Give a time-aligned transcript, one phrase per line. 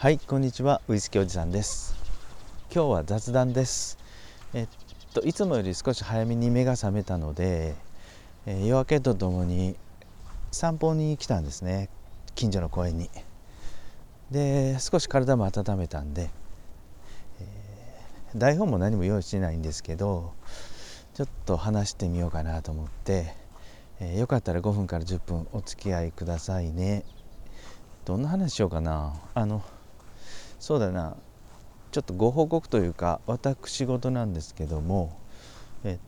[0.00, 1.96] はいこんにちはウイスキーおじさんです。
[2.72, 3.98] 今日は雑談です。
[4.54, 4.68] えっ
[5.12, 7.74] といつもより少し早めに目が覚めたので、
[8.46, 9.74] えー、夜明けとともに
[10.52, 11.88] 散歩に来たんですね。
[12.36, 13.10] 近所の公園に。
[14.30, 16.30] で少し体も温めたんで、
[17.40, 20.32] えー、台本も何も用意してないんですけど
[21.14, 23.34] ちょっと話してみようかなと思って、
[23.98, 27.02] えー、よかったら5分から10分お付き合いくださいね。
[28.04, 29.14] どんな話しようかな。
[29.34, 29.60] あの
[30.58, 31.16] そうだな。
[31.90, 35.18] ちょっとご報告というか私事なんですけども
[35.84, 35.98] え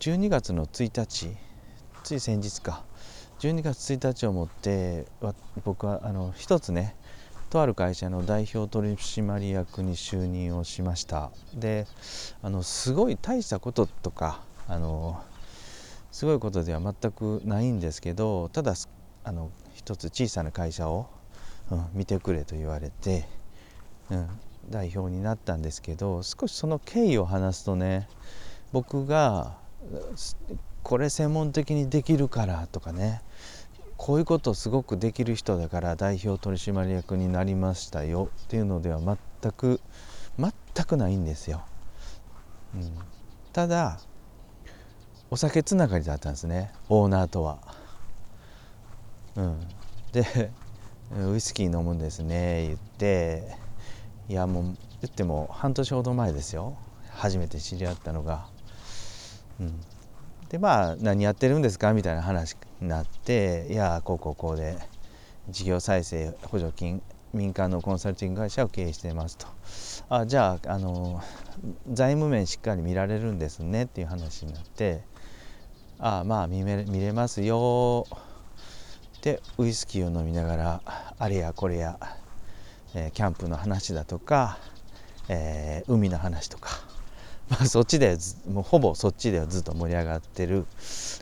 [0.00, 1.34] 12月の1日
[2.02, 2.84] つい先日か。
[3.40, 5.06] 12月1日をもって
[5.64, 6.94] 僕はあの一つね
[7.48, 11.30] とある会社の代表取締役に就任をしました。
[11.54, 11.86] で
[12.42, 15.22] あのすごい大したこととかあの
[16.12, 18.74] すごいことでは全くないんですけどただ
[19.24, 21.08] あの一つ小さな会社を、
[21.70, 23.26] うん、見てくれと言われて
[24.10, 24.28] うん、
[24.70, 28.08] 代表になったんですけど少しその経緯を話すとね
[28.72, 29.56] 僕が
[30.82, 33.22] これ専門的にできるからとかね
[33.96, 39.80] こういうことすごくできる人だから代表取締役になりましたよっていうのでは全く
[40.38, 40.52] 全
[40.86, 41.62] くないんですよ。
[42.74, 42.92] うん、
[43.52, 44.00] ただ
[45.30, 47.58] お酒つながりだったんですねオーナーとは。
[49.36, 49.60] うん、
[50.12, 50.50] で
[51.30, 53.56] ウイスキー飲むんですね言って
[54.30, 54.74] いやもう言
[55.06, 56.76] っても半年ほど前ですよ。
[57.10, 58.46] 初めて知り合ったのが。
[59.58, 59.80] うん、
[60.48, 61.92] でまあ何やってるんですか？
[61.94, 64.78] みたいな話になっていやこうこうこうで
[65.48, 67.02] 事業再生補助金
[67.34, 69.48] 民間のコンサルティング会社を経営していますと。
[70.08, 71.20] あじゃああの
[71.92, 73.82] 財務面しっかり見られるんですね？
[73.82, 75.02] っていう話になって
[75.98, 78.06] あまあ見見れますよ
[79.22, 80.82] でウイスキーを飲みながら
[81.18, 81.98] あれやこれや
[82.94, 84.58] えキャンプの話だとか、
[85.28, 86.70] えー、海の話とか、
[87.48, 88.16] まあ、そっちで
[88.50, 90.66] もうほぼそっちではずっと盛り上がってる、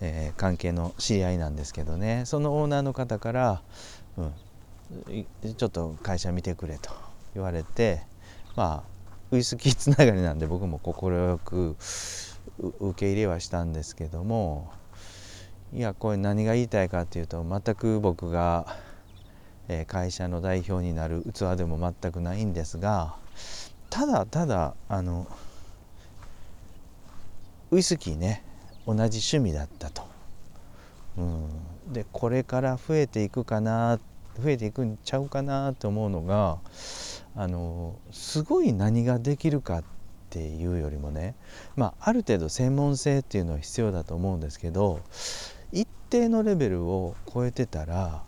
[0.00, 2.24] えー、関係の知り合いなんですけどね。
[2.26, 3.62] そのオーナーの方から、
[4.16, 4.32] うん、
[5.56, 6.90] ちょっと会社見てくれと
[7.34, 8.02] 言われて
[8.56, 8.92] まあ
[9.30, 11.76] ウイスキーつながりなんで僕も快く
[12.58, 14.70] 受け入れはしたんですけども
[15.72, 18.76] いやこれ何が言いたいかっていうと全く僕が
[19.68, 23.14] え会社の代表になる器でも全くないんですが
[23.90, 25.26] ただただあの
[27.70, 28.44] ウイスキーね
[28.86, 30.02] 同じ趣味だったと。
[31.18, 33.98] うん、でこれから増えていくかな
[34.42, 36.58] 増えていくんちゃうかなと思うのが
[37.36, 39.84] あのすごい何ができるかっ
[40.30, 41.34] ていうよりもね、
[41.76, 45.00] まあ、ある程度専門性っていうのは必要だと思うんですけど
[45.70, 48.22] 一定のレベルを超えてたら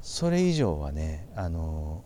[0.00, 2.02] それ以上はねあの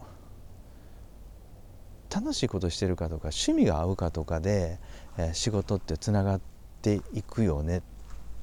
[2.15, 4.79] 楽しいことしてるかとか趣味が合うかとかで、
[5.19, 6.41] えー、仕事ってつながっ
[6.83, 7.83] ていくよねっ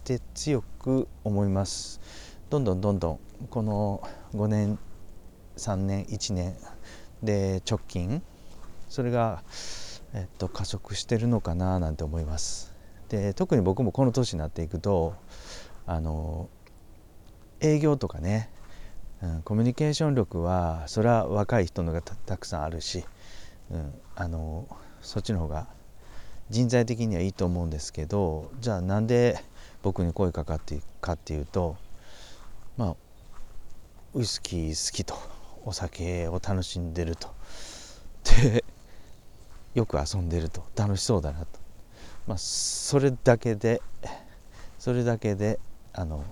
[0.04, 2.02] て強く思います。
[2.50, 3.20] どんどんどんどん
[3.50, 4.78] この5年
[5.56, 6.56] 3年1年
[7.24, 8.22] で直近
[8.90, 9.44] それが、
[10.14, 12.74] えっと、加速してるのかななんて思います。
[13.08, 15.16] で特に僕もこの年になっていくと
[15.86, 16.50] あの
[17.62, 18.50] 営業とかね
[19.24, 23.06] うん、コミュニケーション力はそれは若い人のがたくさんあるし、
[23.70, 24.68] うん、あの
[25.02, 25.68] そっちの方が
[26.50, 29.42] 人材的にはいいと思うんですけどじゃあなんで
[29.84, 31.78] 僕に声かかっていくかっていうと
[32.78, 32.96] まあ
[34.14, 35.16] ウイスキー好きと
[35.66, 37.30] お酒を楽しんでると。
[38.42, 38.64] で
[39.74, 40.64] よく遊んでると。
[40.76, 41.60] 楽しそうだなと、
[42.28, 43.82] まあ、それだけで
[44.78, 45.60] それだけで
[45.94, 46.26] あの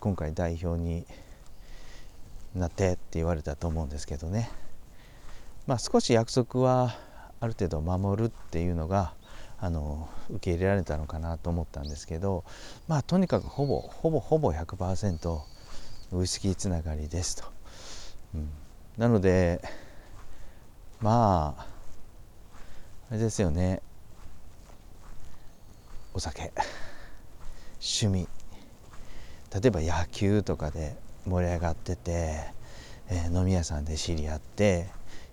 [0.00, 1.06] 今回代表に
[2.54, 4.50] なってって言われたと思うんですけどね。
[5.66, 6.94] まあ少し約束は
[7.40, 9.12] ある程度守るっていうのが
[9.58, 12.44] あの受け入れられたのかなと思ったんですけど
[12.88, 15.40] まあとにかくほぼほぼほぼ100%
[16.12, 17.44] ウイスキーつながりですと、
[18.34, 18.50] うん、
[18.96, 19.60] なので
[21.00, 21.66] まあ
[23.08, 23.82] あれですよね。
[26.12, 26.52] お酒。
[27.80, 28.35] 趣味。
[29.60, 32.44] 例えば野球とかで盛り上がってて、
[33.08, 34.88] えー、飲み屋さんで知り合って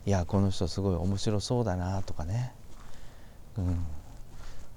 [0.05, 2.53] いやこの人すごい面白そうだなとかね、
[3.57, 3.85] うん、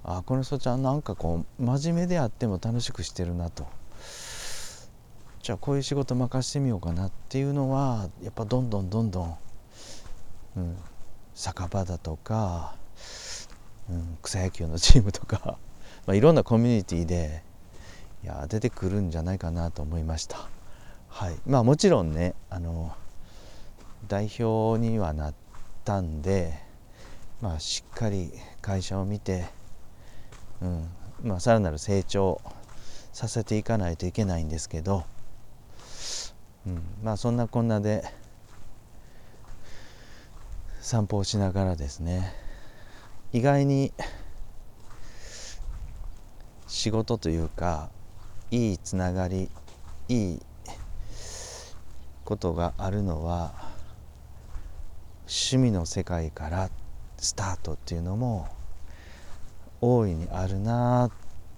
[0.04, 3.66] あこの人ちゃんなんかこう真面目であっても楽しくしてるなと。
[5.42, 9.36] じゃあこういう仕事任してみようかなっていうのはやっぱどんどんどんどん、
[10.56, 10.76] うん、
[11.34, 12.74] 酒場だとか、
[13.88, 15.56] うん、草野球のチームとか、
[16.04, 17.44] まあ、いろんなコミュニティで
[18.26, 20.48] いや出てくるんじゃないかなと思いました。
[21.08, 21.36] はい。
[21.46, 22.92] まあ、もちろんねあの
[24.08, 25.34] 代表にはなっ
[25.84, 26.52] たんで、
[27.40, 29.46] まあ、しっかり会社を見て、
[30.60, 30.88] うん。
[31.22, 32.40] まあ、さらなる成長
[33.12, 35.04] させていかないといけないんですけど、
[36.66, 38.02] うん、まあそんなこんなで
[40.80, 42.34] 散歩をしながらですね
[43.32, 43.92] 意外に
[46.66, 47.88] 仕事というか
[48.50, 49.50] いいつながり
[50.08, 50.40] いい
[52.24, 53.52] ことがあるのは
[55.22, 56.70] 趣味の世界から
[57.18, 58.48] スタートっていうのも
[59.80, 61.10] 大いにあるなっ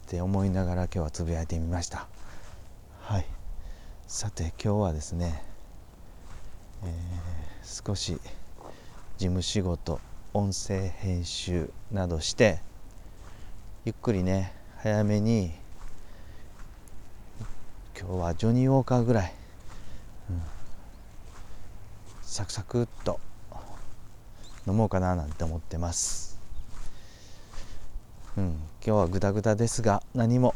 [0.06, 2.08] て思いながら今日はつぶやいてみました。
[3.00, 3.26] はい。
[4.06, 5.42] さて今日はですね、
[6.84, 8.18] えー、少し
[9.18, 10.00] 事務仕事
[10.32, 12.60] 音声編集などして
[13.84, 15.52] ゆっくりね早めに
[17.98, 19.34] 今日はジョニー・ウォーカーぐらい、
[20.30, 20.40] うん、
[22.22, 23.18] サクサクっと。
[24.68, 26.38] 飲もうかななんて思ってます、
[28.36, 30.54] うん、今日はグダグダですが何も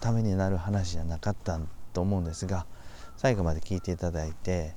[0.00, 1.60] ためになる話じゃなかった
[1.92, 2.64] と思うんですが
[3.18, 4.74] 最後まで聞いていただいて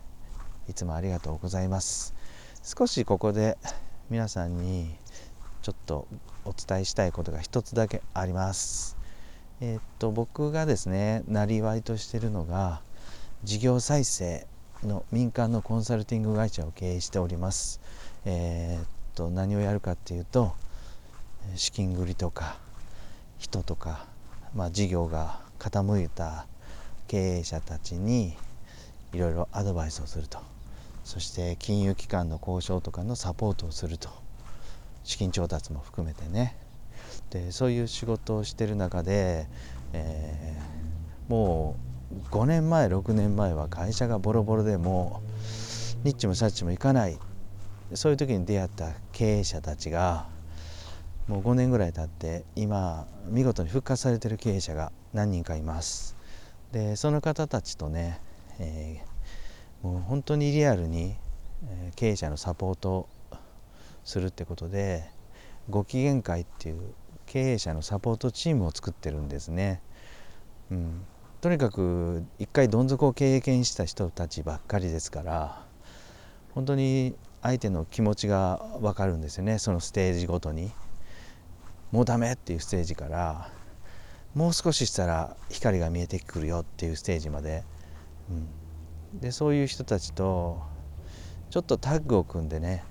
[0.68, 2.14] いつもありがとうございます。
[2.62, 3.58] 少しここで
[4.10, 4.94] 皆さんに
[5.62, 6.08] ちょっと
[6.44, 8.97] お伝えしたいことが一つだけあります。
[9.59, 12.81] えー、っと僕がですねなりわいとしてるのが
[13.44, 14.45] 事業再生
[14.83, 17.80] の民間のコンサルティング会社を経営しております。
[18.25, 20.54] えー、っと何をやるかっていうと
[21.56, 22.57] 資金繰りとか
[23.39, 24.06] 人とか、
[24.56, 26.45] まあ、事業が傾いた
[27.07, 28.36] 経営者たちに
[29.13, 30.39] いろいろアドバイスをすると。
[31.03, 34.10] そして金融機関の交渉とかのサポートをすると。
[35.03, 36.57] 資金調達も含めてね。
[37.29, 39.47] でそういう仕事をしてる中で、
[39.94, 41.75] えー、も
[42.12, 45.21] う5年前6年前は会社がボロボロでも
[46.03, 47.18] ニッチもサッチもいかない。
[47.94, 50.27] そういう時に出会った経営者たちが
[51.27, 56.15] もう5年ぐらい経って今見事に復活されてる経営者が何人かいます。
[56.71, 58.19] でその方たちとね、
[58.59, 61.15] えー、もう本当にリアルに
[61.95, 63.07] 経営者のサポート
[64.03, 65.09] するってことで
[65.69, 66.94] ご機嫌会っていう
[67.27, 69.81] 経営者のサポートチームを作ってるんですね。
[70.71, 71.06] うん、
[71.41, 75.65] とにかく一回どん底を経験した人たちばっかりですから
[76.53, 80.71] 本当に相手の気持ちが分かるんですよねそのステージごとに。
[81.91, 83.50] もうダメっていうステージから
[84.35, 87.63] もう少ししたら光が見えてくるよっていうステージまで、
[89.13, 90.62] うん、でそういう人たちと
[91.50, 92.83] ちょっとタッグを組んでね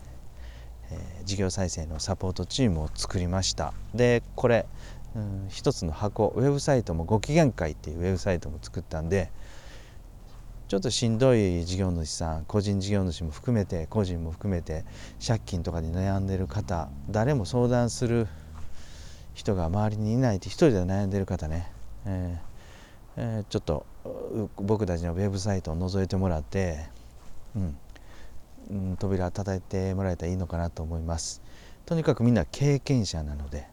[0.91, 3.73] えー、事業再生のサポートチームを作りました。
[3.95, 4.67] でこれ、
[5.15, 9.31] うん、一つの箱ウェブサイトもご機嫌会っていうウェブサイトも作ったんで
[10.69, 14.85] ちょっとしんどい事業主さん個人事業主も含めて個人も含めて
[15.25, 18.27] 借金とかに悩んでる方誰も相談する
[19.35, 21.71] 人が周りにいないって一人で悩んでる方ね、
[22.05, 22.47] えー
[23.17, 23.87] えー、ちょっと
[24.57, 26.87] 僕たちのウェブサイトを覗いてもらって、
[27.55, 27.77] うん、
[28.71, 31.43] うん、扉叩いてもらえたらいいのかなと思います。
[31.85, 33.69] とにかくみんな経験者なので、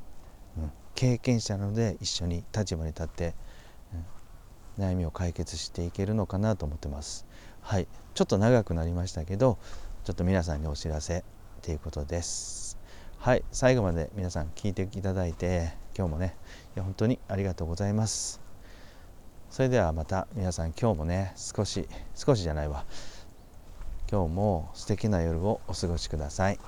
[0.57, 3.33] うん、経験者なので一緒に立場に立って、
[4.77, 7.25] うん、悩みを解決していけるのかなと思ってます。
[7.61, 9.57] はいちょっと長くなりましたけど
[10.03, 11.23] ちょっと皆さんにお知らせっ
[11.61, 12.77] ていうことです。
[13.17, 16.35] はい最後まで皆さん聞いていただいて今日もね
[16.75, 18.41] いや本当にありがとうございます。
[19.49, 22.85] それではまた皆さん今日もね少し少しじゃないわ。
[24.13, 26.59] 今日も素敵な夜をお過ごしください。